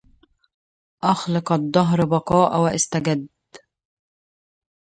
أخلق 1.03 1.51
الدهر 1.51 2.05
بقاء 2.05 2.59
واستجد 2.61 3.27